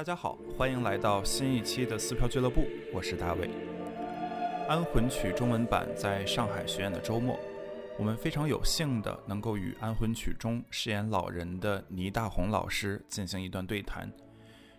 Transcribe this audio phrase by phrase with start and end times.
[0.00, 3.48] 大家好，欢迎来到新一期的撕票俱乐部，我是大卫。
[4.66, 7.38] 《安魂曲》中文版在上海巡演的周末，
[7.98, 14.10] 我们非常有幸的能够与《安魂曲》中饰演老人的倪大红老师进行一段对谈，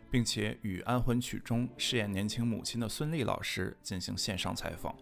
[0.09, 4.91] 并且与《安魂曲》中饰演年轻母亲的孙俪老师进行线上采访。《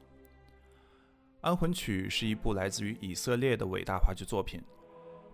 [1.39, 4.61] 安魂曲》是一部来自于以色列的伟大话剧作品。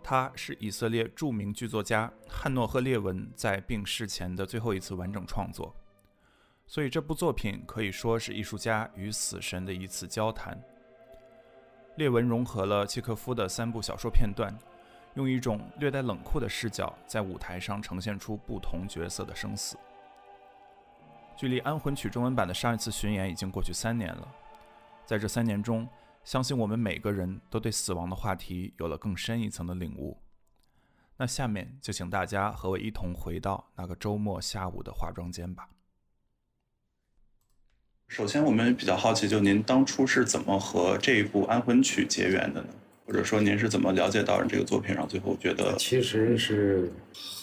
[0.08, 5.76] 它是以色列著名剧作家汉诺赫·列文在病逝前的最后一次完整创作，
[6.68, 10.56] 所以这部作品可以说是艺术家与死神的一次交谈。
[11.95, 14.56] 列文融合了契诃夫的三部小说片段，
[15.16, 19.75] 用一种略带冷酷的视角，在舞台上呈现出不同角色的生死。
[21.36, 24.28] 距离《安魂曲》中文版的上一次巡演已经过去三年了，
[25.03, 25.90] 在这三年中。
[26.26, 30.18] 相信我们每个人都对死亡的话题有了更深一层的领悟。
[31.18, 35.70] 那下面就请大家和我一同回到那个周末下午的化妆间吧。
[38.08, 42.70] 首先，我们比较好奇，就您当初是怎么和这一部《安魂曲》结缘的呢？
[43.06, 45.76] 或者说，您是怎么了解到这个作品，然后最后觉得？
[45.78, 46.92] 其实是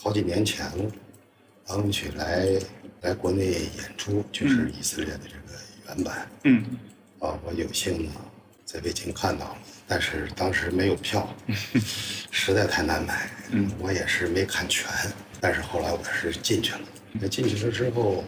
[0.03, 0.85] 好几年前了，
[1.69, 2.47] 《安魂曲》来
[3.03, 6.29] 来国内演出，就是以色列的这个原版。
[6.43, 6.65] 嗯。
[7.21, 8.13] 啊，我有幸呢。
[8.73, 11.29] 在北京看到了，但是当时没有票，
[12.33, 13.29] 实在太难买。
[13.51, 14.89] 嗯，我也是没看全，
[15.43, 16.81] 但是后来我是进去了。
[17.13, 18.25] 那进去了之后，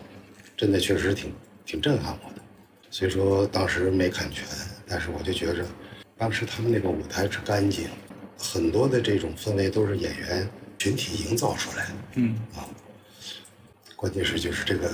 [0.55, 1.33] 真的确实挺
[1.64, 2.42] 挺震撼我的。
[2.91, 4.45] 所以说当时没看全，
[4.86, 5.64] 但是我就觉着，
[6.19, 7.89] 当时他们那个舞台是干净，
[8.36, 10.46] 很多的这种氛围都是演员
[10.79, 11.92] 群体营造出来的。
[12.17, 12.69] 嗯啊，
[13.96, 14.92] 关键是就是这个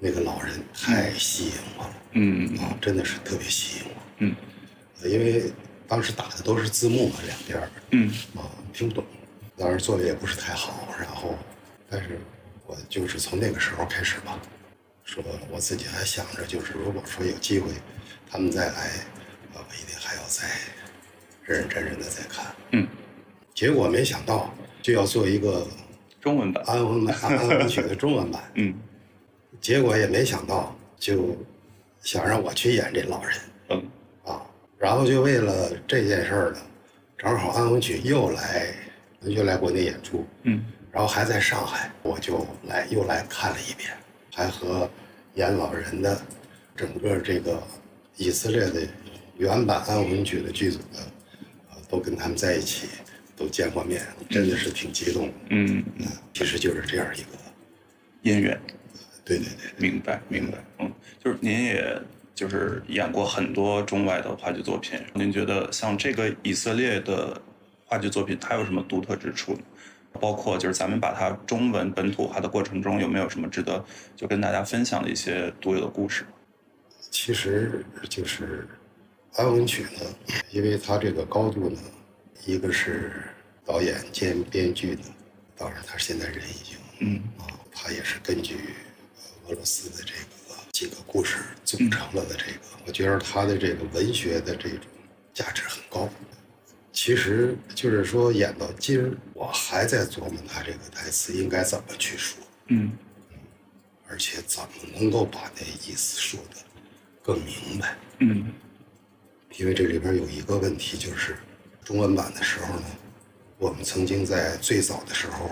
[0.00, 1.94] 那个老人太吸引我了。
[2.12, 4.02] 嗯啊，真的是特别吸引我。
[4.20, 4.34] 嗯。
[5.04, 5.52] 因为
[5.86, 9.04] 当时打的都是字幕嘛，两边儿，嗯，啊，听不懂，
[9.56, 11.34] 当时做的也不是太好，然后，
[11.88, 12.18] 但是
[12.66, 14.38] 我就是从那个时候开始吧，
[15.04, 17.70] 说我自己还想着，就是如果说有机会，
[18.28, 18.90] 他们再来，
[19.54, 20.46] 我一定还要再
[21.44, 22.86] 认认真真的再看，嗯，
[23.54, 25.66] 结果没想到就要做一个
[26.20, 28.74] 中文版安文版 安文曲的中文版，嗯，
[29.60, 31.36] 结果也没想到就
[32.02, 33.38] 想让我去演这老人，
[33.70, 33.90] 嗯。
[34.78, 36.58] 然后就为了这件事儿呢，
[37.16, 38.72] 正好安魂曲又来，
[39.22, 43.90] 又来国内演出，嗯，然后还在上海，我就来又来看了一遍，
[44.32, 44.88] 还和
[45.34, 46.20] 演老人的
[46.76, 47.60] 整个这个
[48.16, 48.86] 以色列的
[49.36, 51.00] 原版安魂曲的剧组的，
[51.70, 52.86] 呃，都跟他们在一起，
[53.36, 54.00] 都见过面，
[54.30, 55.84] 真的是挺激动，嗯。
[55.96, 58.56] 嗯，其实就是这样一个姻缘，
[59.24, 62.00] 对对对，明白明白，嗯，就是您也。
[62.38, 67.36] 就是演过很多中外的话剧作品，您觉得像这个以色列的
[67.84, 69.58] 话剧作品，它有什么独特之处？
[70.20, 73.84] 包括就是咱们把它中文本土化的过程中，有没有什么值得
[74.14, 76.24] 就跟大家分享的一些独有的故事？
[77.10, 78.68] 其实就是
[79.42, 80.08] 《安魂曲》呢，
[80.52, 81.80] 因为它这个高度呢，
[82.46, 83.20] 一个是
[83.66, 85.00] 导演兼编剧呢，
[85.56, 88.54] 当然他现在人已经嗯啊，他也是根据
[89.48, 90.37] 俄罗斯的这个。
[90.78, 94.86] 几个故事组成了的这个，我觉得他的这个文学的这种
[95.34, 96.08] 价值很高。
[96.92, 102.92] 其实就是说，演到今儿，我还在琢磨他这个台词应该怎么去说，嗯，
[104.06, 106.56] 而且怎么能够把那意思说的
[107.24, 108.52] 更明白，嗯。
[109.56, 111.38] 因为这里边有一个问题，就是
[111.82, 112.86] 中文版的时候呢，
[113.58, 115.50] 我们曾经在最早的时候，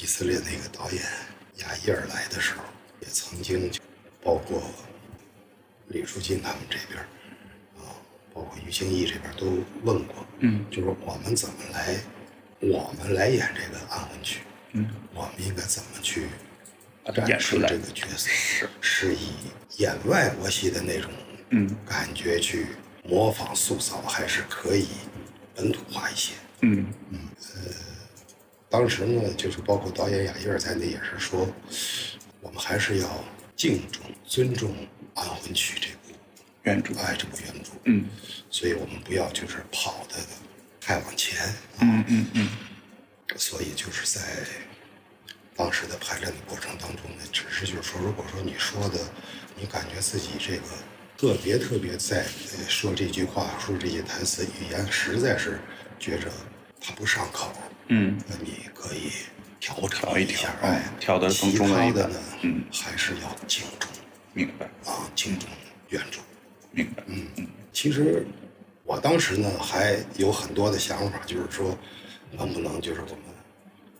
[0.00, 1.02] 以色列那个导演
[1.64, 2.62] 亚伊尔来的时候，
[3.00, 3.68] 也曾经。
[4.28, 4.60] 包括
[5.86, 7.00] 李书进他们这边
[7.78, 7.96] 啊，
[8.34, 9.46] 包括于兴义这边都
[9.84, 11.96] 问过，嗯，就是我们怎么来，
[12.60, 14.42] 我们来演这个安魂曲，
[14.72, 16.26] 嗯，我们应该怎么去
[17.26, 18.28] 演出这个角色？
[18.28, 19.30] 是是以
[19.78, 21.10] 演外国戏的那种
[21.48, 22.66] 嗯感觉去
[23.04, 24.88] 模仿塑造，还是可以
[25.54, 26.34] 本土化一些？
[26.60, 27.18] 嗯嗯
[27.54, 27.72] 呃，
[28.68, 31.48] 当时呢，就是包括导演雅伊尔在内，也是说，
[32.42, 33.08] 我们还是要。
[33.58, 34.70] 敬重、尊重
[35.14, 36.16] 《安魂曲》这部
[36.62, 38.08] 原著，哎，这部原著，嗯，
[38.48, 40.14] 所以我们不要就是跑的
[40.80, 41.36] 太往前，
[41.80, 42.48] 嗯嗯嗯，
[43.36, 44.22] 所以就是在
[45.56, 49.00] 当时的排练的过程当中呢，只是就是说，如果说你说的，
[49.56, 50.62] 你感觉自己这个
[51.16, 52.24] 特别特别在
[52.68, 55.58] 说这句话、说这些台词，语言实在是
[55.98, 56.30] 觉着
[56.80, 57.52] 它不上口，
[57.88, 59.10] 嗯，那你可以。
[59.68, 62.08] 调调一调，哎，调的更中了一点。
[62.42, 63.90] 嗯，还是要敬重，
[64.32, 65.48] 明白啊，敬重
[65.90, 66.20] 原著，
[66.70, 67.02] 明白。
[67.06, 68.26] 嗯嗯，其实
[68.84, 71.76] 我当时呢还有很多的想法，就是说
[72.32, 73.18] 能不能就是我们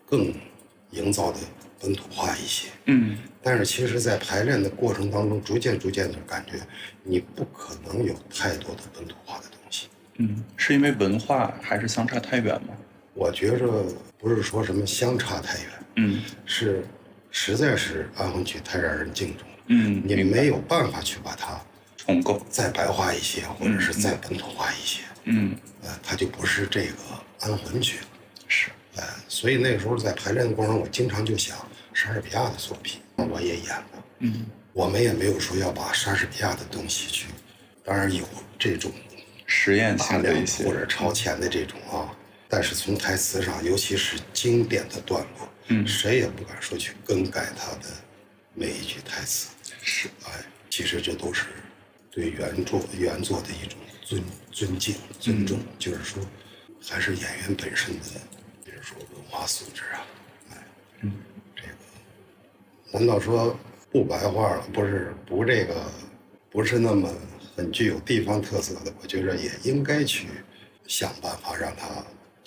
[0.07, 0.33] 更
[0.93, 1.39] 营造的
[1.79, 2.69] 本土化一些。
[2.87, 6.61] 嗯但是其实，在排练的过程当中，逐渐逐渐的感觉，
[7.03, 9.89] 你不可能有太多的本土化的东西。
[10.17, 12.75] 嗯，是因为文化还是相差太远吗？
[13.19, 13.67] 我觉着
[14.17, 15.67] 不是说什么相差太远，
[15.97, 16.23] 嗯。
[16.47, 16.85] 是
[17.33, 21.61] 实在是安魂曲太让人敬重了，嗯，你没有办法去把它
[21.97, 22.41] 重构。
[22.49, 26.95] 再白化一些，或者是再本土化一些，嗯，呃，它就不是这个
[27.41, 27.99] 安魂曲，
[28.47, 28.71] 是。
[28.95, 31.57] 呃，所以那个时候在排练的过程中，我经常就想
[31.93, 34.47] 莎士比亚的作品，我也演过，嗯。
[34.73, 37.27] 我们也没有说要把莎士比亚的东西去，
[37.85, 38.25] 当然有
[38.57, 38.93] 这种
[39.45, 42.15] 实验性的一些或者超前的这种啊，
[42.49, 47.89] 但是从台词上，尤其是经典的段落，嗯谁也不敢说去更改他的
[48.55, 49.49] 每一句台词，
[49.83, 51.47] 是哎，其实这都是
[52.11, 56.25] 对原作原作的一种尊尊敬、尊重，就是说，
[56.89, 58.05] 还是演员本身的，
[58.65, 60.07] 比如说文化素质啊，
[60.51, 60.57] 哎，
[61.03, 61.13] 嗯，
[61.55, 63.55] 这个，难道说
[63.93, 64.67] 不白话了？
[64.73, 65.85] 不是不这个，
[66.51, 67.13] 不是那么
[67.55, 68.93] 很具有地方特色的？
[69.03, 70.29] 我觉着也应该去
[70.87, 71.87] 想办法让它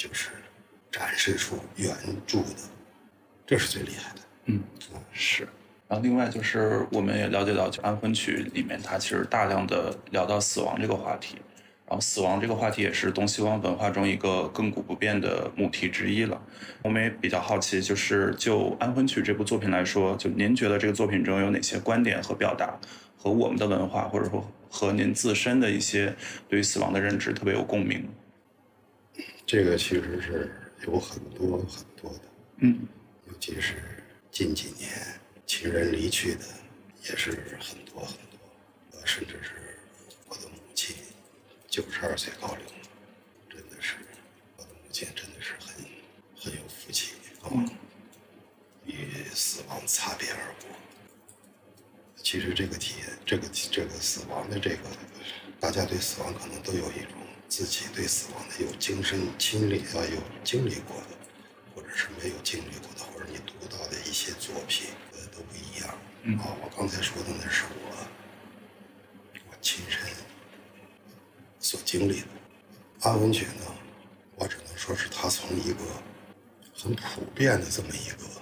[0.02, 0.30] 就是
[0.90, 1.96] 展示出原
[2.26, 2.56] 著的，
[3.46, 4.22] 这是最厉害的。
[4.46, 4.60] 嗯
[5.14, 5.48] 是。
[5.88, 11.36] 然后另外就是我们也了解到，就安魂曲里面它其实大量的聊到死亡这个话题，
[11.86, 16.42] 然后死亡这个话题也是东西方文化中一个亘古不变的母题之一了。
[16.82, 22.76] 我们也比较好奇，就是就《安魂曲》这部作品来说，就您觉得这个作品中有哪些观点和表达
[23.16, 26.16] 和我们的文化，或者说和您自身的一些
[26.50, 28.10] 对于死亡的认知特别有共鸣？
[29.46, 30.52] 这个其实是
[30.86, 32.22] 有很多很多的，
[32.60, 32.88] 嗯。
[33.28, 33.76] 尤其是
[34.32, 34.90] 近几年
[35.46, 36.46] 亲人离去的
[37.04, 38.38] 也是很多很多，
[38.92, 39.80] 呃，甚至是
[40.28, 40.96] 我的母亲
[41.68, 42.88] 九十二岁高龄了，
[43.50, 43.96] 真的是
[44.58, 45.86] 我的母亲真的是很
[46.36, 47.50] 很有福气啊，
[48.86, 50.70] 与死亡擦边而过。
[52.18, 54.90] 其实这个体验，这个这个死亡的这个，
[55.60, 57.21] 大家对死亡可能都有一种
[57.52, 61.18] 自己对死亡的有亲身经历啊，有经历过的，
[61.76, 65.94] 或者是没有经历过的，或者你读到的一些作品，呃，都不一样。
[66.24, 68.08] 嗯啊，我刚才说的那是我
[69.50, 70.00] 我亲身
[71.60, 72.28] 所经历的。
[73.02, 73.66] 安魂曲呢，
[74.38, 75.80] 我只能说是它从一个
[76.74, 78.42] 很普遍的这么一个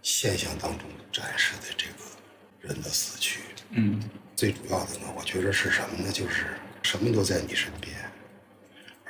[0.00, 3.40] 现象当中展示的这个人的死去。
[3.72, 4.02] 嗯
[4.34, 6.10] 最主要的呢，我觉得是什么呢？
[6.10, 6.46] 就是
[6.82, 7.94] 什么都在你身边，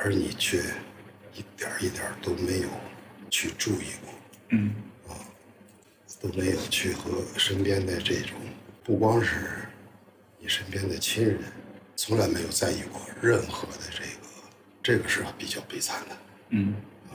[0.05, 0.59] 而你却
[1.33, 2.69] 一点一点都没有
[3.31, 4.15] 去注意过，
[4.49, 4.75] 嗯。
[5.09, 5.15] 啊
[6.21, 8.37] 都没有去和身边的这种，
[8.85, 9.67] 不光是
[10.39, 11.39] 你身边的亲人，
[11.97, 14.29] 从来没有在意过任何的这个，
[14.83, 16.17] 这个是比较悲惨的。
[16.51, 16.75] 嗯。
[17.11, 17.15] 啊。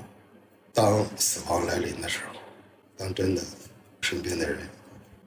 [0.73, 2.39] 当死亡来临的时候，
[2.97, 3.41] 当真的
[4.01, 4.59] 身边的人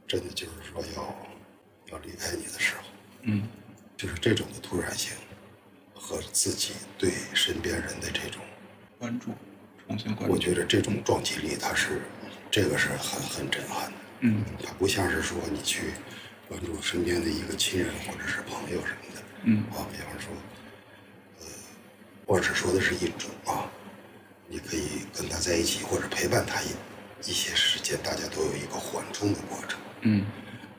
[0.06, 2.82] 真的就是说要要离开你的时候，
[3.22, 3.46] 嗯。
[3.96, 5.12] 就是这种的突然性
[6.10, 8.42] 和自己对身边人的这种，
[8.98, 9.30] 关注，
[9.86, 10.34] 重新关注。
[10.34, 12.00] 我觉得这种撞击力，它是
[12.50, 13.96] 这个是很很震撼的。
[14.22, 15.92] 嗯它不像是说你去
[16.48, 20.32] 关注身边的一个亲人或者是朋友什么的，嗯啊，比方说，
[21.42, 21.46] 呃，
[22.26, 23.70] 我只说的是一种啊，
[24.48, 29.78] 你可以跟他在一起或者陪伴他一一些时间，大家都有一个缓冲的过程。
[30.00, 30.26] 嗯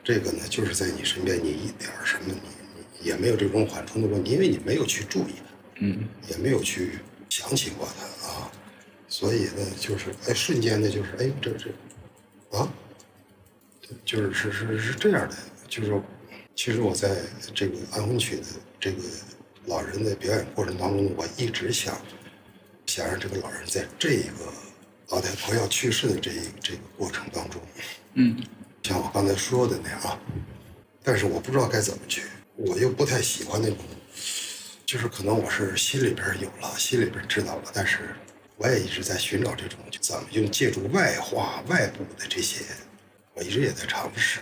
[0.04, 2.61] 这个呢，就是在你身边，你一点什么你你
[3.02, 5.44] 也没有这种缓冲的问题，因为你没有去注意它，
[5.80, 6.08] 嗯。
[6.28, 8.50] 也没有去想起过它啊，
[9.08, 12.72] 所以呢，就是哎，瞬间的，就是哎，这这，啊，
[14.04, 15.36] 就是是是是这样的，
[15.68, 16.02] 就是说，
[16.54, 17.16] 其实我在
[17.54, 18.42] 这个安魂曲的
[18.80, 19.02] 这个
[19.66, 22.00] 老人的表演过程当中，我一直想
[22.86, 24.52] 想让这个老人在这个
[25.08, 27.60] 老太婆要去世的这一这个过程当中，
[28.14, 28.42] 嗯。
[28.82, 30.18] 像我刚才说的那样啊，
[31.04, 32.22] 但是我不知道该怎么去，
[32.64, 33.78] 我又不太喜欢那种，
[34.86, 38.14] 就是可能我是心里边有了，心里边知道了，但是
[38.56, 42.64] 我也一直在寻找这种就怎么用借助外化、外部的这些，
[43.34, 44.38] 我一直也在尝试。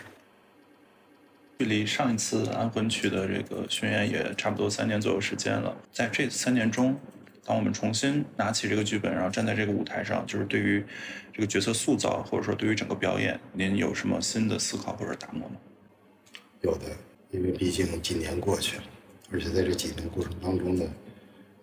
[1.59, 5.75] 距离上一次《安魂曲》的这个巡演也差不多三年左右时间了。
[5.91, 7.00] 在这三年中，
[7.43, 10.85] 当我们重新拿起这个剧本，然后站在这个舞台上，就是对于
[11.33, 15.57] 这个角色塑造，或者说对于整个表演，您有什么新的思考或者打磨吗？
[16.61, 16.85] 有的，
[17.33, 18.85] 因为毕竟几年过去了，
[19.31, 20.85] 而且在这几年过程当中呢，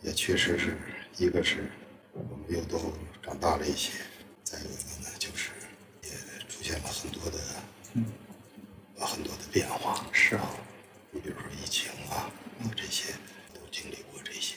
[0.01, 0.77] 也确实是
[1.17, 1.69] 一个是
[2.13, 3.91] 我们又都长大了一些，
[4.43, 5.51] 再有一个呢就是
[6.03, 6.09] 也
[6.47, 7.37] 出现了很多的
[9.05, 10.05] 很多的变化。
[10.11, 10.49] 是啊，
[11.11, 12.31] 你比如说疫情啊，
[12.61, 13.11] 啊这些
[13.53, 14.55] 都经历过这些，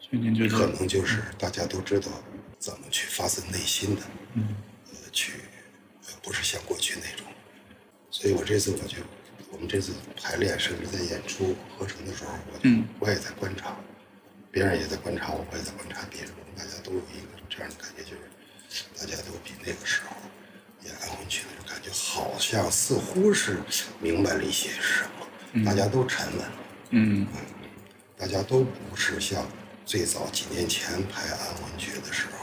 [0.00, 2.10] 所以您觉得可，能就是大家都知道
[2.58, 4.02] 怎么去发自内心的
[4.34, 4.56] 嗯
[4.90, 5.34] 呃去
[6.04, 7.24] 呃像过去那种。
[8.10, 8.96] 所以我这次我就，
[9.50, 13.76] 我们这次排练甚至在演出合成的时候，我就我也在观察，
[14.50, 20.16] 别人也在观察我，我也在观察别人，大家都有一个这样的感觉，就是大家都比那个时候
[20.84, 23.58] 演安魂曲的时候感觉好像似乎是
[24.00, 25.04] 明白了一些什
[25.54, 26.52] 么，大家都沉稳了，
[26.90, 27.26] 嗯，
[28.16, 29.46] 大家都不是像
[29.86, 32.37] 最早几年前拍安魂曲的时候。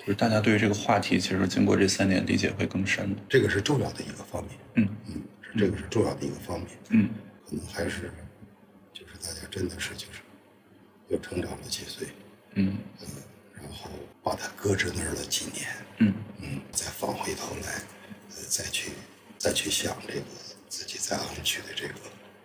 [0.00, 3.14] 就是大家对于这个话题，其实经过这三年理解会更深。
[3.28, 4.52] 这个是重要的一个方面。
[4.74, 6.68] 嗯嗯，是这个是重要的一个方面。
[6.88, 7.10] 嗯，
[7.46, 8.10] 可能还是
[8.94, 10.20] 就是大家真的是就是
[11.08, 12.08] 又成长了几岁。
[12.54, 13.06] 嗯嗯，
[13.54, 13.90] 然后
[14.22, 15.68] 把它搁置那儿了几年。
[15.98, 17.82] 嗯嗯，再放回头来，
[18.30, 18.92] 呃，再去
[19.36, 20.22] 再去想这个
[20.70, 21.94] 自己在安区的这个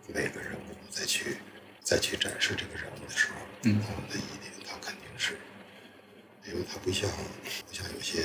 [0.07, 1.37] 每个人物，再去
[1.81, 4.64] 再去展示这个人物的时候，嗯，那一定他肯定是。
[6.47, 7.09] 因为它不像
[7.67, 8.21] 不像有些，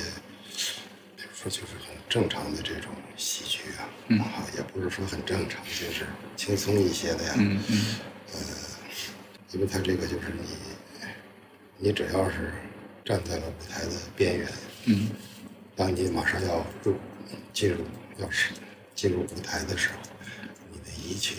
[1.15, 3.89] 比如说就是很正常的这种喜剧啊，
[4.23, 7.33] 啊，也不是说很正常，就是轻松一些的呀。
[7.37, 7.95] 嗯嗯
[8.33, 8.39] 呃，
[9.51, 11.07] 因为它这个就是你，
[11.77, 12.53] 你只要是
[13.03, 14.47] 站在了舞台的边缘，
[14.85, 15.09] 嗯
[15.75, 16.95] 当你马上要入
[17.51, 17.83] 进入
[18.17, 18.51] 要是
[18.93, 20.09] 进入舞台的时候，
[20.71, 21.35] 你的一切，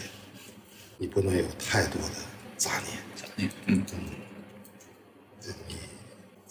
[0.99, 2.15] 你不能有太多的
[2.57, 2.99] 杂念。
[3.15, 4.22] 杂念嗯你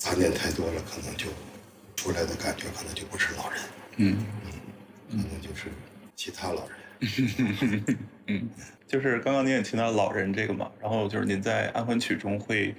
[0.01, 1.27] 杂念太多了，可能就
[1.95, 3.61] 出来的感觉可能就不是老人，
[3.97, 4.17] 嗯。
[5.11, 5.21] 嗯。
[5.21, 5.67] 可能就是
[6.15, 7.97] 其他老人。
[8.25, 8.49] 嗯，
[8.87, 12.73] 就是刚刚您也提到老人这个嘛，然后就是您在安魂曲中会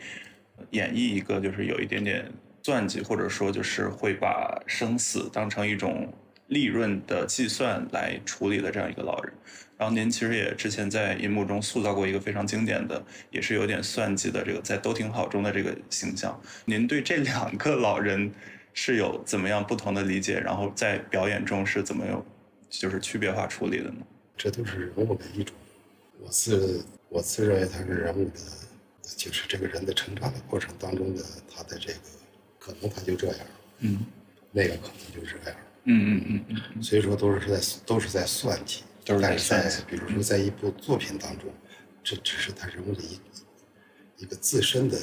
[0.70, 2.28] 演绎一个就是有一点点
[2.64, 6.12] 算计，或者说就是会把生死当成一种
[6.52, 9.32] 利润的计算来处理的这样一个老人。
[9.78, 16.40] 然后您其实也之前在银幕中塑造过一个非常经典的，也是有点算计的这个在都挺好中的这个形象。
[16.66, 18.30] 您对这两个老人
[18.72, 20.38] 是有怎么样不同的理解？
[20.38, 22.24] 然后在表演中是怎么有
[22.70, 24.06] 就是区别化处理的呢？
[24.36, 25.56] 这都是人物的一种。
[26.20, 28.40] 我自我自认为他是人物的，
[29.16, 31.98] 就是这个人的成长的过程当中的他的这个，
[32.60, 33.36] 可能他就这样，
[33.80, 34.06] 嗯
[34.52, 35.58] 那个可能就这样。
[35.84, 41.52] 嗯嗯嗯嗯所以说都是在都是在算计，都是在比如说在一部作品当中，
[42.04, 43.18] 这只是他人物的一
[44.18, 44.98] 一个自身的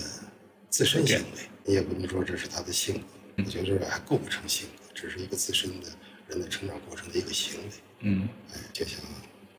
[0.70, 3.04] 自身行为，你也不能说这是他的性格，
[3.38, 5.88] 我觉得这还构不成性格，只是一个自身的
[6.28, 7.66] 人的成长过程的一个行为。
[8.00, 8.30] 嗯。
[8.54, 9.00] 哎，就像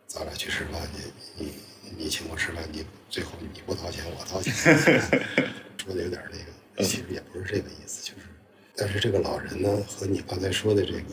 [0.06, 0.88] 咱俩去吃饭，
[1.36, 1.52] 你你
[1.98, 4.52] 你请我吃饭，你最后你不掏钱，我掏钱，
[5.76, 8.26] 说的有点那个，其实也不是这个意思，就是，
[8.74, 11.04] 但是这个老人呢，和你刚才说的这个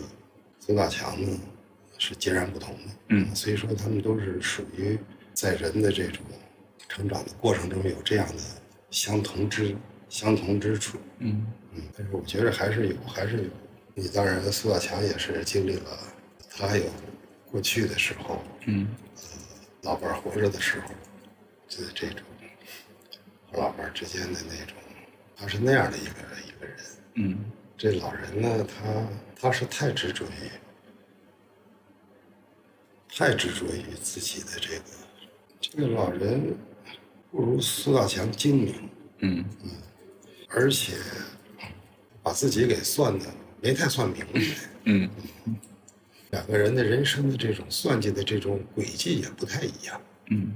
[0.60, 1.40] 孙大强呢，
[1.98, 4.98] 是截然不同的，嗯所以说他们都是属于
[5.34, 6.24] 在人的这种
[6.90, 8.44] 成长的过程中有这样的
[8.90, 9.76] 相同之
[10.10, 13.50] 相同之处，嗯嗯，但是我觉得还是有，还是有。
[13.94, 15.98] 你当然，苏大强也是经历了，
[16.50, 16.86] 他有
[17.52, 18.88] 过去的时候，嗯
[19.82, 20.92] 老伴儿活着的时候，
[21.68, 22.20] 就是这种
[23.52, 24.76] 和老伴儿之间的那种，
[25.36, 26.12] 他是那样的一个
[26.46, 26.76] 一个人。
[27.16, 27.40] 嗯
[27.78, 29.08] 这老人呢，他
[29.40, 30.50] 他是太执着于，
[33.16, 34.84] 太执着于自己的这个，
[35.62, 36.56] 这个老人
[37.30, 38.90] 不如苏大强精明。
[39.20, 39.46] 嗯。
[39.64, 39.72] 嗯
[40.50, 40.94] 而且
[42.24, 43.26] 把自己给算的
[43.62, 44.42] 没太算明白，
[44.86, 45.10] 嗯。
[46.32, 50.02] 两个人的人生的这种算计的这种轨迹也不太一样。
[50.30, 50.56] 嗯，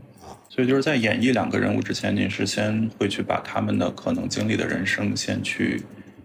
[0.49, 5.83] 所以就是在演绎两个人物之前，您是先会去把他们的可能经历的人生先去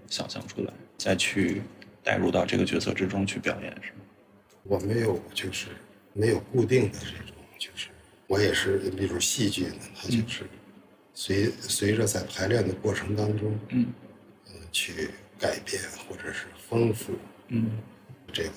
[0.09, 1.63] 想象出来，再去
[2.03, 3.99] 带入到这个角色之中去表演，是吗？
[4.65, 5.67] 我没有就是
[6.13, 7.89] 没有固定的这种，就是
[8.27, 10.45] 我也是，比如戏剧呢，它就是
[11.15, 13.87] 随随着在排练的过程当中，嗯
[14.49, 17.13] 嗯，去改变或者是丰富
[17.49, 17.79] 嗯
[18.33, 18.51] 这个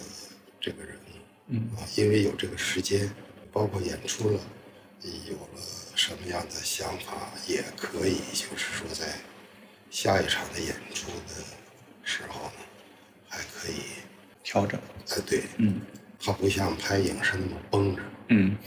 [0.59, 0.95] 这个人。
[1.51, 3.09] 嗯啊，因为有这个时间，
[3.51, 4.39] 包括演出了，
[5.27, 5.61] 有了
[5.95, 9.15] 什么样的想法，也可以就是说在
[9.89, 11.43] 下一场的演出的
[12.09, 12.51] 时候呢，
[13.29, 14.01] 还可以，
[14.43, 15.79] 调整，哎，对，嗯。
[16.21, 18.57] 它不像拍影视那么绷着，嗯。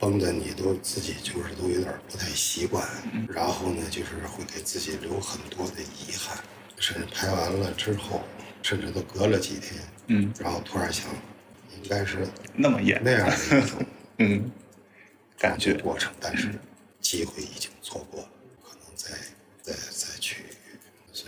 [0.00, 2.88] 绷的你都自己就是都有点不太习惯，
[3.28, 6.38] 然后呢，就是会给自己留很多的遗憾，
[6.78, 8.22] 甚至拍完了之后，
[8.62, 11.04] 甚至都隔了几天，嗯，然后突然想，
[11.76, 13.86] 应该是那么演，那样的一种。
[14.18, 14.50] 嗯，
[15.36, 16.48] 感觉，过程，但是
[17.00, 18.28] 机会已经错过了，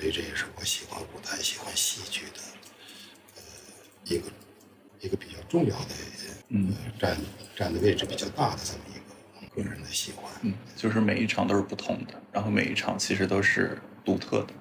[0.01, 2.41] 所以这也是我喜欢舞台、喜欢戏剧的，
[3.37, 3.43] 呃，
[4.07, 4.25] 一个
[4.99, 5.95] 一个比较重要的，
[6.49, 7.17] 嗯呃，占
[7.55, 8.95] 占的位置比较大的这么一
[9.51, 10.33] 个个人的喜欢。
[10.41, 14.55] 嗯，就是每一场都是不同的，然后每一场其实都是独特的，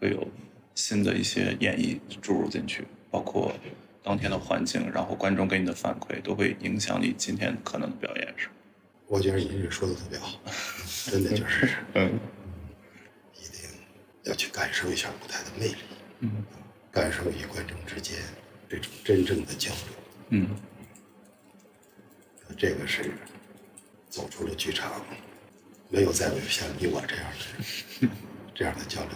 [0.00, 0.26] 会有
[0.74, 3.54] 新的一些演绎注入进去，包括
[4.02, 8.54] 当天的环境，然后观众给你的反馈，都会影响你今天可能的表演，是吗？
[9.06, 10.40] 我觉得你这说的特别好，
[11.06, 12.18] 真的就是，嗯，
[14.28, 15.76] 要去感受一下舞台的魅力，
[16.20, 16.30] 嗯，
[16.92, 18.18] 感受与观众之间
[18.68, 19.78] 这种真正的交流，
[20.28, 20.48] 嗯，
[22.56, 23.10] 这个是
[24.10, 25.02] 走出了剧场，
[25.88, 28.08] 没有再有像你我这样的
[28.54, 29.12] 这样的交流。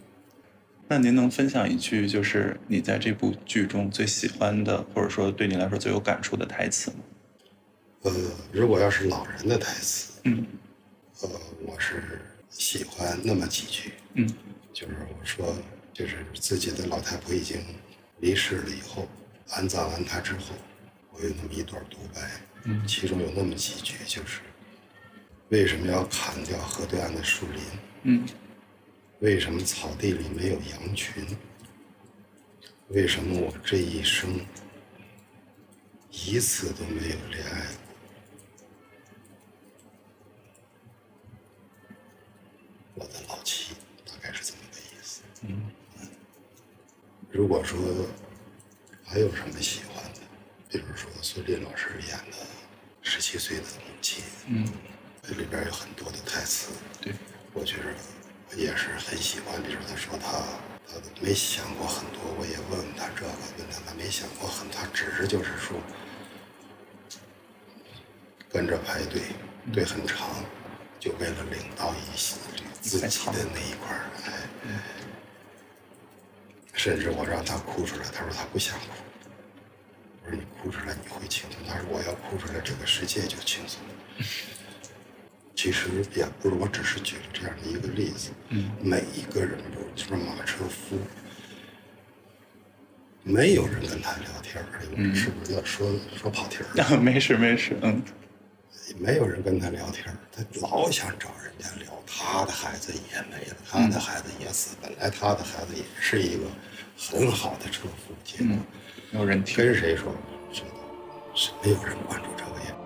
[0.88, 6.98] 那您能分享一句，就是你在这部剧中最喜欢的，或者说对你来说最有感触的台词吗？
[8.02, 8.12] 呃，
[8.52, 10.46] 如果要是老人的台词，嗯，
[11.22, 11.30] 呃，
[11.64, 12.20] 我是
[12.58, 14.26] 喜欢那么几句，嗯，
[14.72, 15.54] 就是我说，
[15.92, 17.62] 就是自己的老太婆已经
[18.20, 19.06] 离世了以后，
[19.50, 20.54] 安葬完她之后，
[21.12, 22.30] 我有那么一段独白，
[22.64, 24.40] 嗯，其中有那么几句，就是
[25.50, 27.62] 为什么要砍掉河对岸的树林，
[28.04, 28.26] 嗯，
[29.20, 31.24] 为什么草地里没有羊群，
[32.88, 34.40] 为什么我这一生
[36.10, 37.66] 一次都没有恋爱
[42.98, 43.74] 我的老妻
[44.06, 45.20] 大概是这么个意思。
[45.42, 45.70] 嗯，
[47.30, 47.78] 如果说
[49.04, 50.20] 还有什么喜欢的，
[50.70, 52.38] 比如说孙俪老师演的
[53.02, 54.66] 十七岁的母亲，嗯，
[55.22, 56.72] 这里边有很多的台词，
[57.02, 57.12] 对，
[57.52, 59.62] 我觉得也是很喜欢。
[59.62, 60.40] 比如他说他
[60.88, 65.78] 他没想过很多，我也问问他这个，问他他没想过很，他只是就是说
[68.48, 69.20] 跟着排队，
[69.70, 70.42] 队很长，
[70.98, 72.36] 就为了领到一些。
[72.86, 74.70] 自己的那一块儿，哎，
[76.72, 78.86] 甚至我让他哭出来，他说他不想哭。
[80.24, 83.80] 我说你哭出来你会轻松，他说我要哭出来这个世界就轻松。
[85.56, 88.30] 其实也不是，我只是举了这样的一个例子。
[88.50, 90.96] 嗯，每一个人都就是马车夫，
[93.24, 96.96] 没有人跟他聊天儿，是不是要说说跑题儿？
[97.00, 98.00] 没事没事，嗯。
[98.98, 101.92] 没有人跟他聊天，他老想找人家聊。
[102.06, 104.76] 他的孩子也没了，他的孩子也死。
[104.80, 106.44] 本来他的孩子也是一个
[106.96, 108.56] 很好的车夫，结果
[109.10, 109.56] 没有人听。
[109.56, 110.12] 跟谁说？
[110.52, 110.68] 知道
[111.34, 112.76] 是没有人关注这个呀。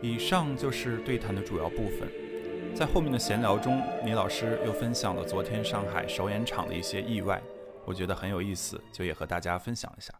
[0.00, 2.08] 以上就是对谈的主要部分，
[2.74, 7.42] 在后面的闲聊中，倪老师又分享了昨天上海首演场的一些意外。
[7.88, 10.12] 我觉得很有意思，就也和大家分享一下。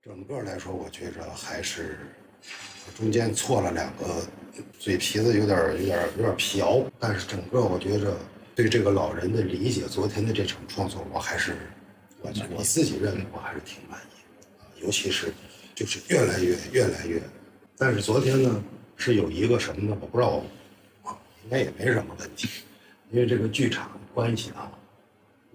[0.00, 1.98] 整个来说，我觉着还是
[2.96, 4.26] 中间错了两个，
[4.78, 6.82] 嘴皮子有点有点有点瓢。
[6.98, 8.16] 但是整个我觉着
[8.54, 11.54] 对这个老人的理解，昨天的这场创作，我还是
[12.22, 14.82] 我我自己认为我还是挺满意。
[14.82, 15.34] 尤其是
[15.74, 17.20] 就是越来越越来越。
[17.76, 18.64] 但是昨天呢，
[18.96, 19.98] 是有一个什么呢？
[20.00, 20.42] 我不知道，
[21.44, 22.48] 应该也没什么问题，
[23.10, 24.72] 因为这个剧场关系啊。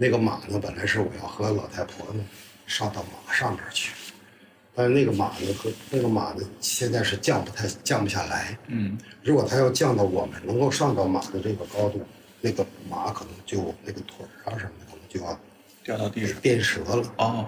[0.02, 2.26] 那个马呢，本来是我要和老太婆呢
[2.66, 3.94] 上到马上边去，
[4.74, 8.58] 但是那个马呢和那个马呢现在是降不太降不下来。
[8.66, 12.02] 嗯，如果他要降到我们能够上到马的这个高度，
[12.42, 15.40] 那个马可能就那个腿啊什么的可能就要
[15.84, 17.14] 掉到地上变折了。
[17.18, 17.48] 哦，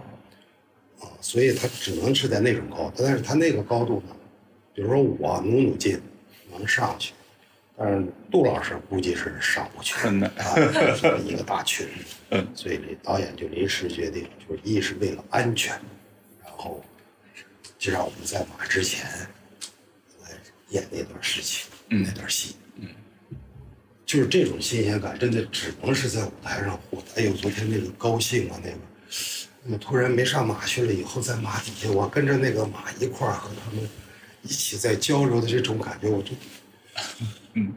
[1.00, 4.16] 啊，所以它只能是在那种高度，但是它那个高度呢，
[4.76, 6.00] 比如说我努努劲
[6.52, 7.14] 能上去。
[7.76, 10.54] 但是杜老师估计是上不去的啊，
[11.26, 11.88] 一个大群，
[12.30, 15.74] 嗯， 所以导演就临时决定，就是一是为了安全，
[16.44, 16.84] 然后
[17.80, 19.10] 就让我们在马之前
[20.22, 20.30] 来
[20.70, 22.88] 演那段事情，那段戏，嗯，
[24.06, 27.22] 就是这种新鲜感，真的只能是在舞台上获得。
[27.22, 28.78] 哎呦，昨天那个高兴啊，那个，
[29.72, 33.90] 我突然没上马去了，以后在马底下，我跟着那个马一块儿和他们
[34.44, 36.34] 一起在交流的这种感觉，我就。
[37.54, 37.74] 嗯，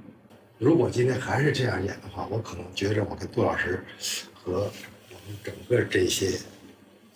[0.59, 3.85] 如果今天还是这样演的话，我可能觉着我跟杜老师
[4.35, 4.71] 和
[5.11, 6.39] 我们整个这些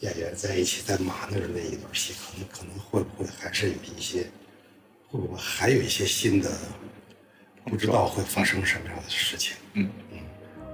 [0.00, 4.22] 演员在一起在马那儿那一段戏，可能可能会不会还是有一些，
[5.08, 6.50] 会不会还有一些新的，
[7.64, 9.56] 不知道会发生什么样的事情。
[9.74, 10.18] 嗯嗯，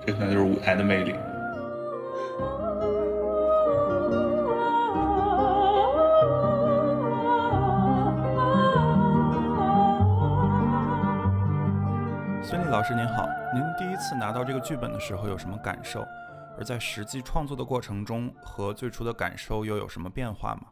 [0.06, 1.14] 这可能就是舞台的魅力。
[12.76, 16.06] 老师您好，您第一次拿到这个剧本的时候有什么感受？
[16.58, 20.66] 而在实际创作的过程中，和最初的感受又有什么变化吗？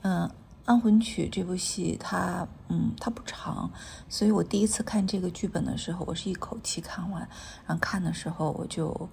[0.00, 0.26] 嗯，
[0.64, 3.70] 《安魂曲》这部戏它嗯它不长，
[4.08, 7.20] 所以我第一次看这个剧本的时候，我是一口气看完。
[7.66, 9.10] 然后看的时候我就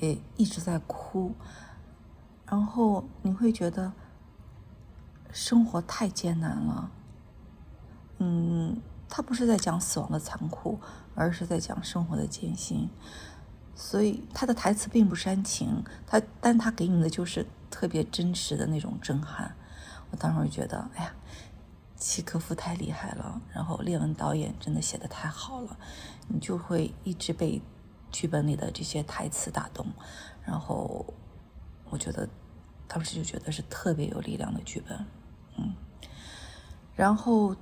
[0.00, 1.34] 诶一直在哭，
[2.44, 3.90] 然后你会觉得
[5.32, 6.90] 生活太艰难了。
[8.18, 10.78] 嗯，他不是在讲死亡的残酷，
[11.14, 12.88] 而是在讲生活的艰辛。
[13.74, 19.54] 所以他的台词并不煽情，他，但他给你的就是特别真实的那种震撼。
[20.10, 21.12] 我当时就觉得，哎呀，
[21.96, 25.76] 契科夫太厉害了，然后列文导演真的写的太好了，
[26.26, 27.62] 你就会一直被
[28.10, 29.86] 剧本里的这些台词打动。
[30.44, 31.06] 然后
[31.90, 32.28] 我觉得
[32.88, 35.06] 当时就觉得是特别有力量的剧本，
[35.56, 35.72] 嗯。
[36.96, 37.54] 然后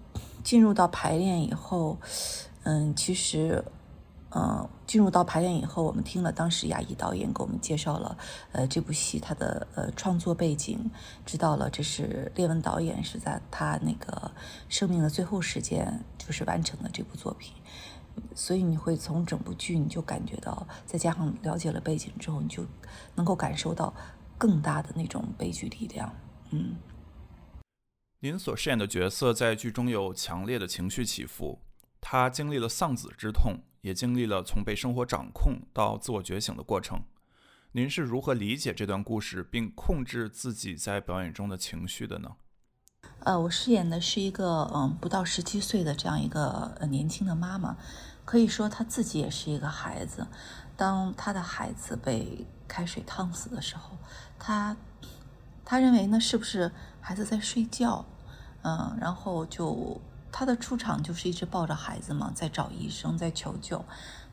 [0.47, 1.99] 进入到排练以后，
[2.63, 3.65] 嗯，其实。
[4.39, 8.19] 嗯，进入到排练以后，我们听了当时亚裔导演给我们介绍了，
[8.53, 10.91] 呃，这部戏他的呃创作背景，
[11.25, 14.31] 知道了这是列文导演是在他那个
[14.69, 17.55] 生命的最后时间就是完成的这部作品，
[18.35, 22.67] 所以你会从整部剧你就感觉到，再加上了解了背景之后，你就
[23.15, 23.95] 能够感受到
[24.37, 26.13] 更大的那种悲剧力量。
[26.51, 26.75] 嗯，
[28.27, 31.61] 您所饰演的角色在剧中有强烈的情绪起伏，
[32.01, 33.61] 他经历了丧子之痛。
[33.83, 37.05] 也经历了从被生活掌控到自我觉醒的过程，
[37.71, 42.33] 您是如何理解这段故事并控制自己在表演中的情绪的呢？
[43.21, 47.77] 呃，我饰演的是一个嗯不到十七岁的这样一个年轻的妈妈，
[48.25, 50.27] 可以说她自己也是一个孩子。
[50.77, 53.97] 当她的孩子被开水烫死的时候，
[54.37, 54.77] 她
[55.65, 58.05] 她认为呢是不是孩子在睡觉？
[58.63, 60.01] 嗯，然后就。
[60.39, 63.83] 他的出场就是一直抱着孩子嘛，在找医生，在求救。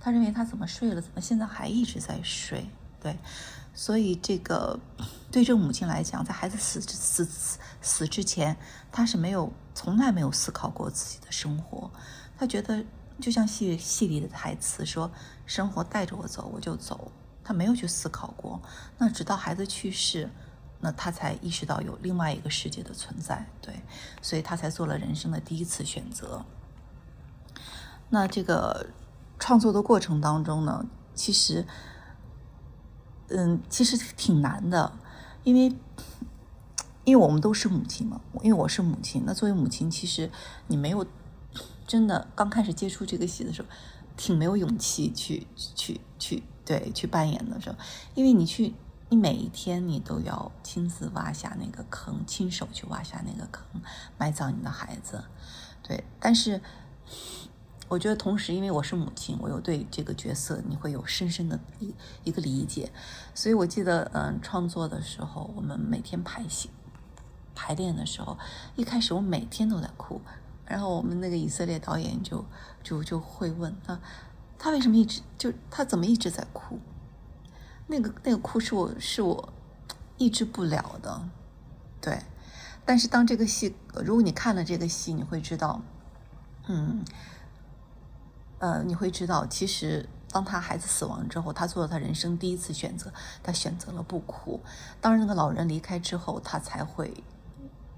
[0.01, 2.69] 他认为他怎么睡了，怎么现在还一直在睡？
[2.99, 3.17] 对，
[3.73, 4.77] 所以这个
[5.31, 8.57] 对这个母亲来讲，在孩子死死死死之前，
[8.91, 11.89] 他是没有从来没有思考过自己的生活。
[12.38, 12.83] 他觉得
[13.21, 15.09] 就像戏戏里的台词说
[15.45, 17.13] ：“生活带着我走，我就走。”
[17.45, 18.62] 他没有去思考过。
[18.97, 20.29] 那直到孩子去世。
[20.84, 23.74] 那他才意识到有另外一个世界的存在，对，
[24.22, 26.43] 所以他才做了人生的第一次选择。
[28.10, 28.88] 那这个
[29.39, 31.65] 创作的过程当中呢，其实，
[33.30, 34.91] 嗯，其实挺难的，
[35.46, 35.74] 因为，
[37.06, 40.30] 因为我们都是母亲嘛，因为我是母亲，那作为母亲，其实
[40.67, 41.08] 你没有
[41.88, 43.69] 真的刚开始接触这个戏的时候，
[44.17, 47.78] 挺没有勇气去去去对去扮演的时候，
[48.15, 48.74] 因为你去。
[49.13, 53.63] 你每一天，你都要亲自挖下那个坑，亲手去挖下那个坑，
[54.17, 55.23] 埋葬你的孩子。
[55.84, 56.60] 对，但是
[57.88, 62.91] 我觉得同时，因为我是母亲，我又对这个角色你会有深深的一一个理解。
[63.36, 66.71] 所以我记得，嗯，创作的时候，我们每天排戏、
[67.54, 68.36] 排练的时候，
[68.76, 70.19] 一开始我每天都在哭。
[70.65, 72.43] 然后我们那个以色列导演就
[72.82, 73.99] 就就会问他，
[74.58, 76.80] 他为什么一直就他怎么一直在哭？
[77.88, 79.54] 那个那个哭是我是我
[80.17, 81.30] 抑制不了的，
[82.02, 82.19] 对。
[82.86, 85.82] 但是当这个戏，如果你看了这个戏，你会知道，
[86.67, 87.04] 嗯，
[88.60, 94.62] 呃，你会知道，其实当他孩子死亡之后，他做了他人生第一次选择，他选择了不哭。
[95.00, 97.24] 当那个老人离开之后，他才会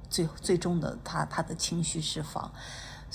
[0.07, 2.51] 最最终的他他的情绪释放。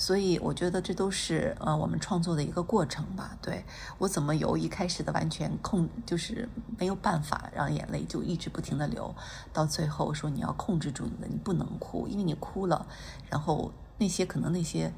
[0.01, 3.37] 所以我觉得这都是呃我们创作的一个过程吧。
[3.39, 3.63] 对
[3.99, 9.13] 我怎么由一开始的完全控，就是没有办法让眼泪就一直不停的流，
[9.53, 12.83] 到最后说你要控制住你的，你不能哭，因为你哭了，
[13.29, 14.91] 然后那些可能那些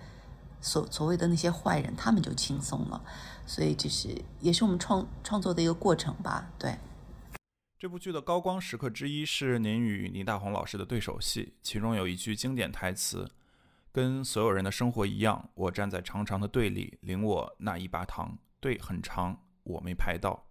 [0.62, 3.04] 所所谓的那些坏人他们就轻松了。
[3.46, 4.08] 所以这是
[4.40, 6.50] 也是我们创创作的一个过程吧。
[6.58, 6.78] 对，
[7.78, 13.30] 这部剧的高光时刻之一是您与倪大红老师的对手戏，其中有一句经典台词。
[13.94, 18.38] 跟所有人的生活一样，我站在长长的队里，领我那一把糖。
[18.60, 20.48] 队很长，我没排到。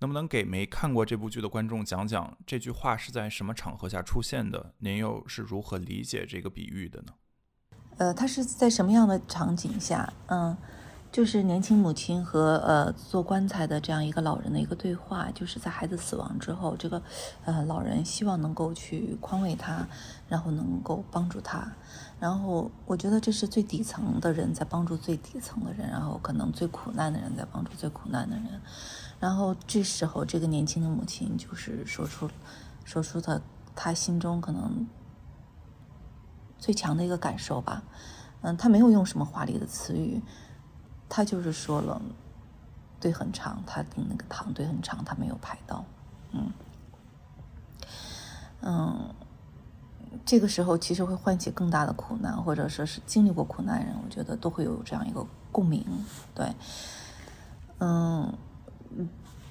[0.00, 4.74] 能不能给没看过这部剧的观众讲讲这句话是在什么场合下出现的？
[4.78, 7.14] 您又是如何理解这个比喻的呢？
[7.96, 10.12] 呃，它是在什么样的场景下？
[10.26, 10.56] 嗯。
[11.10, 17.02] 就是年轻母亲和呃做棺材的这样一个老人的一个对话，就是在孩子死亡之后，这个
[17.46, 19.88] 呃老人希望能够去宽慰他，
[20.28, 21.72] 然后能够帮助他，
[22.20, 28.60] 然后我觉得这是最底层的人在帮助最底层的人，然后可能最苦难的人在帮助最苦难的人，
[29.18, 32.30] 然后这时候这个年轻的母亲就是说出
[32.84, 33.40] 说出他
[33.74, 34.86] 他心中可能
[36.58, 37.82] 最强的一个感受吧，
[38.42, 40.20] 嗯，他没有用什么华丽的词语。
[41.08, 42.00] 他就是说了，
[43.00, 45.84] 队很长，他订那个堂队很长，他没有排到，
[46.32, 46.52] 嗯，
[48.62, 49.14] 嗯，
[50.24, 55.84] 这个时候其实会唤起更大的苦难，或者说是经历过苦难的人，我觉得都会有这样一个共鸣，
[56.34, 56.52] 对，
[57.78, 58.32] 嗯，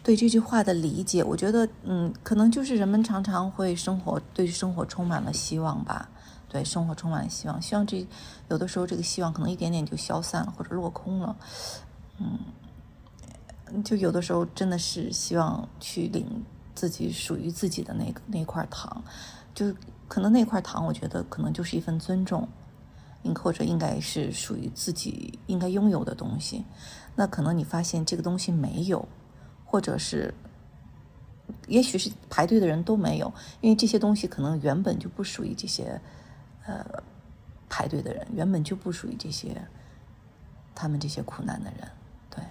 [0.04, 6.10] 对这句话的理解，我觉得，嗯，可能就是人们常常会生活对生活充满了希望吧，
[6.50, 7.62] 对，生活充满了希望。
[7.62, 8.06] 希望这
[8.50, 11.36] 有的时候这个希望可能一点点就消散了或者落空了，
[12.20, 16.26] 嗯，就有的时候真的是希望去领
[16.74, 19.04] 自己属于自己的那个那块糖，
[19.54, 19.74] 就
[20.08, 22.48] 可能那块糖，我觉得可能就是一份尊重，
[23.24, 26.64] 应或者应该是属于自己应该拥有的东西。
[27.16, 29.08] 那可能你发现这个东西没有，
[29.66, 30.34] 或者是。
[31.70, 36.00] 也许是排队的人都没有，因为这些东西可能原本就不属于这些，
[36.68, 37.04] 呃，
[37.70, 39.66] 排队的人，原本就不属于这些，
[40.76, 41.92] 他们这些苦难的人。
[42.30, 42.44] 对，《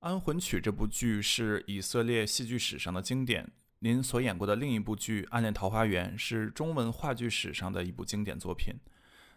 [0.00, 3.50] 安魂曲》这部剧是以色列戏剧史上的经典。
[3.78, 8.74] 您所演过的另一部剧《暗恋桃花源》是中文话剧史上的一部经典作品。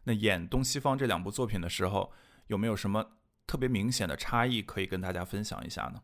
[0.04, 2.12] 那演东西方这两部作品的时候，
[2.48, 3.12] 有没有什么
[3.48, 6.02] 特别明显的差异可以跟大家分享一下呢？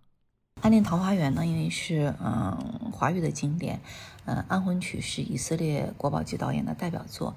[0.62, 3.82] 《暗恋桃花源》呢，因为是嗯华语的经典，
[4.26, 7.36] 嗯，《安魂曲》是以色列国宝级导演的代表作。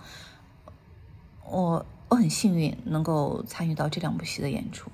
[1.48, 4.90] 我我很幸运能够参与到这两部戏的演出，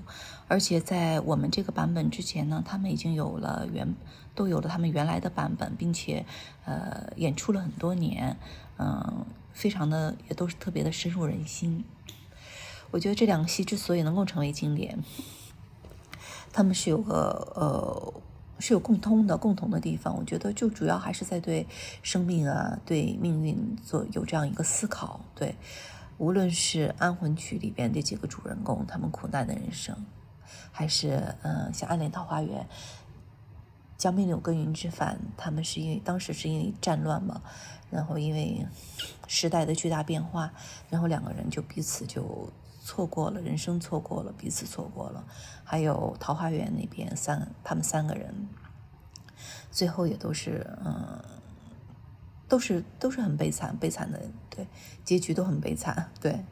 [0.47, 3.95] 而且在我们这个版本之前呢，他们已经有了原
[4.35, 6.25] 都有了他们原来的版本，并且
[6.65, 8.37] 呃演出了很多年，
[8.79, 11.85] 嗯，非常的也都是特别的深入人心。
[12.91, 14.99] 我觉得这两个戏之所以能够成为经典。
[16.51, 18.15] 他们是有个呃
[18.59, 21.67] 是有共通的共同的地方，我觉得就主要还是在对
[22.03, 25.21] 生命啊、对命运做有这样一个思考。
[25.35, 25.55] 对，
[26.19, 29.97] 无论是《安魂曲》里边这几个主人公他们苦难的人生，
[30.71, 32.63] 还是嗯像《暗恋桃花源》，
[33.97, 37.41] 江滨柳跟云之凡他们是因为当时是因为战乱嘛，
[37.91, 38.67] 然后因为
[39.27, 40.53] 时代的巨大变化，
[40.91, 42.53] 然后两个人就彼此就。
[42.81, 45.23] 错过了，人生错过了，彼此错过了，
[45.63, 48.49] 还有桃花源那边三，他们三个人，
[49.71, 51.23] 最后也都是，嗯，
[52.49, 54.67] 都是都是很悲惨，悲惨的，对，
[55.05, 56.43] 结局都很悲惨，对，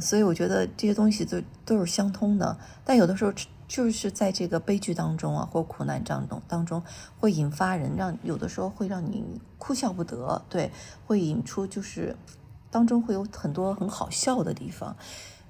[0.00, 3.32] 所以我觉得这些东西都都是相通的，但有的时候
[3.68, 6.82] 就是在这个悲剧当中啊，或苦难当中当中，
[7.18, 9.24] 会引发人让有的时候会让你
[9.58, 10.70] 哭笑不得，对，
[11.06, 12.16] 会引出就是
[12.70, 14.96] 当中会有很多很好笑的地方。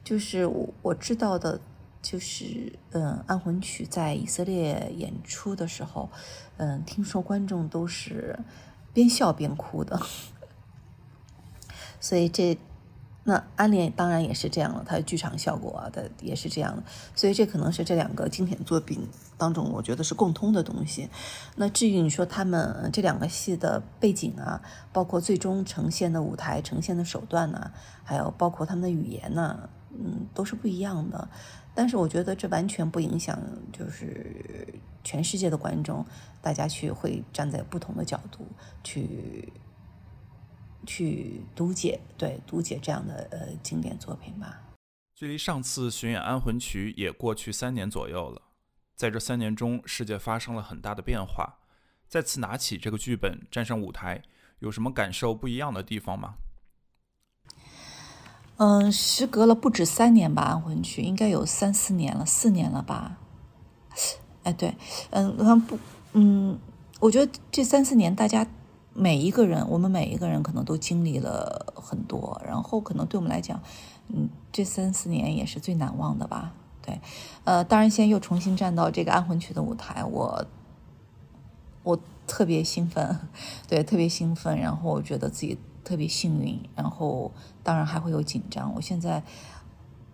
[0.03, 1.61] 就是我我知道的，
[2.03, 6.11] 就是嗯，《安魂曲》在以色列演出的时候，
[6.57, 8.39] 嗯，听说观众都是
[8.93, 10.01] 边笑边哭的，
[12.01, 12.59] 所以这
[13.25, 16.83] 那《安恋》当然也是这样了，它的剧场效果的也是这样的，
[17.15, 21.09] 所以这可能是这两个经典作品当中，我觉得是共通的东西。
[21.57, 27.71] 那至于你说他们这两个戏的背景啊，包括最终呈现的舞台呈现的手段呢，
[28.03, 29.69] 还有包括他们的语言呢？
[29.93, 31.29] 嗯，都是不一样的，
[31.75, 33.39] 但是我觉得这完全不影响，
[33.73, 36.05] 就是全世界的观众，
[36.43, 38.47] 大家去会站在不同的角度
[38.83, 39.53] 去
[40.87, 44.61] 去读解，对读解这样的呃经典作品吧。
[45.15, 48.43] 距离上次巡演《安魂曲》也过去三年左右了，
[48.97, 51.59] 在这三年中，世界发生了很大的变化。
[52.09, 54.23] 再次拿起这个剧本站上舞台，
[54.59, 56.35] 有什么感受不一样的地方吗？
[58.63, 63.17] 嗯，时隔了不止三年吧，《安魂曲》应该有三四年了，四年了吧？
[64.43, 64.77] 哎，对，
[65.09, 65.79] 嗯，不，
[66.13, 66.59] 嗯，
[67.01, 68.47] 我觉得这三四年，大家
[68.93, 73.63] 每一个人，我们每一个人可能都经历了很多，然后可能对我们来讲，
[74.09, 76.53] 嗯，这三四年也是最难忘的吧？
[76.83, 77.01] 对，
[77.45, 80.45] 呃，当然，现在又重新站到这个《安魂曲》的舞台，我
[81.83, 83.21] 我特别兴奋，
[83.67, 85.59] 对，特别兴奋，然后我觉得自己。
[85.91, 87.33] 特别幸运，然后
[87.65, 88.73] 当然还会有紧张。
[88.77, 89.25] 我现在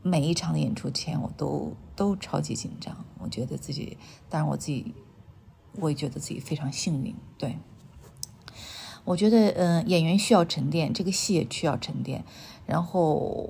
[0.00, 3.04] 每一场演出前，我都都超级紧张。
[3.18, 3.98] 我觉得自己，
[4.30, 4.94] 当然我自己，
[5.74, 7.14] 我也觉得自己非常幸运。
[7.36, 7.58] 对，
[9.04, 12.24] 我觉得，嗯，演员需要沉淀，这个戏也需要沉淀。
[12.64, 13.46] 然后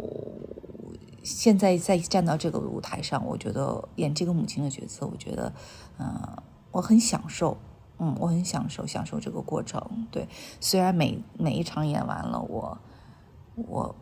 [1.23, 5.55] 现在在站到这个舞台上，我觉得演这个母亲的角色，我觉得，
[5.99, 7.57] 嗯，我很享受。
[7.99, 10.07] 嗯，我很享受享受这个过程。
[10.11, 10.29] 对，
[10.61, 12.79] 虽然每每一场演完了，我
[13.55, 13.95] 我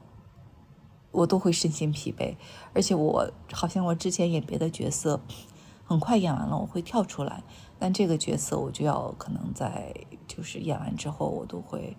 [1.13, 2.35] 我都会身心疲惫，
[2.75, 5.21] 而且我好像我之前演别的角色，
[5.85, 7.45] 很快演完了我会跳出来，
[7.79, 9.95] 但这个角色我就要可能在
[10.27, 11.97] 就是演完之后我都会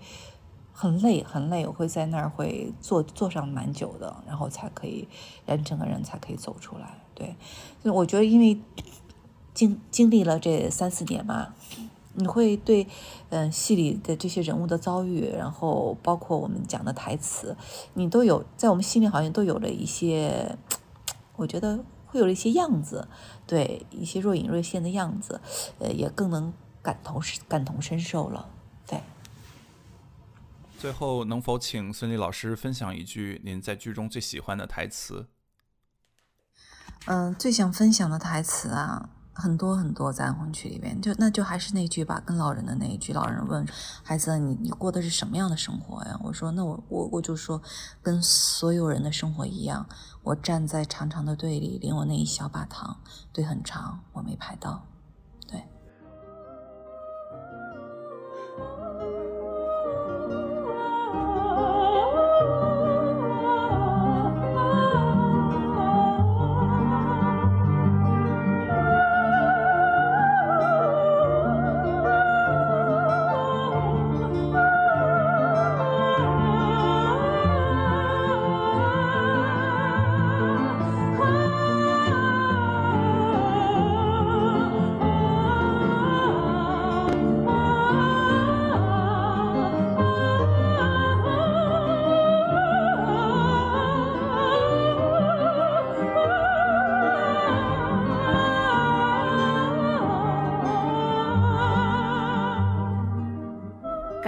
[0.74, 5.08] 很累很累，我会在那儿会坐坐上蛮久的，然后才可以
[5.46, 6.98] 让整个人才可以走出来。
[7.14, 7.36] 对，
[7.84, 8.60] 我觉得因为。
[9.56, 11.54] 经经历了这三四年嘛，
[12.16, 12.88] 你会对，
[13.30, 17.56] 嗯，戏里的这些人物的遭遇，然后包括我们讲的台词，
[17.94, 20.58] 你都有在我们心里好像都有了一些，
[21.36, 23.08] 我觉得会有了一些样子，
[23.46, 25.40] 对，一些若隐若现的样子，
[25.80, 28.50] 呃，也更能感同感同身受了，
[28.88, 29.00] 对。
[30.78, 35.28] 最后，能否请孙俪老师分享一句您在剧中最喜欢的台词？
[37.06, 43.12] 嗯，最想分享的台词啊，很多很多，在婚曲里面，就那就还是那句吧，跟老人的那一句。
[43.12, 43.68] 老人问
[44.02, 47.62] 孩子：“你你过的是什么样的生活呀？”我说：“那我我我就说，
[48.02, 49.86] 跟所有人的生活一样，
[50.24, 52.98] 我站在长长的队里，领我那一小把糖，
[53.34, 54.86] 队很长，我没排到。”